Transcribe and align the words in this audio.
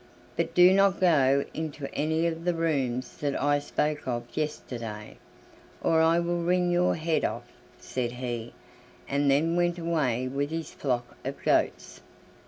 "But 0.35 0.55
do 0.55 0.73
not 0.73 0.99
go 0.99 1.45
into 1.53 1.85
any 1.93 2.25
of 2.25 2.43
the 2.43 2.55
rooms 2.55 3.17
that 3.19 3.39
I 3.39 3.59
spoke 3.59 4.07
of 4.07 4.25
yesterday, 4.35 5.19
or 5.83 6.01
I 6.01 6.17
will 6.19 6.41
wring 6.41 6.71
your 6.71 6.95
head 6.95 7.23
off," 7.23 7.51
said 7.79 8.13
he, 8.13 8.51
and 9.07 9.29
then 9.29 9.55
went 9.55 9.77
away 9.77 10.27
with 10.27 10.49
his 10.49 10.71
flock 10.71 11.15
of 11.23 11.39
goats. 11.43 12.01